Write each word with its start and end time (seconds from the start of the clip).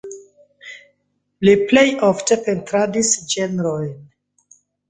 Li 1.49 1.53
plej 1.71 1.85
ofte 2.09 2.39
pentradis 2.49 3.15
ĝenrojn. 3.35 3.97